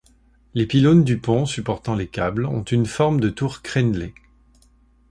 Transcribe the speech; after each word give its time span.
Les 0.55 0.65
pylônes 0.65 1.03
du 1.03 1.19
pont 1.19 1.45
supportant 1.45 1.93
les 1.93 2.07
câbles 2.07 2.47
ont 2.47 2.63
une 2.63 2.87
forme 2.87 3.19
de 3.19 3.29
tours 3.29 3.61
crénelées. 3.61 4.15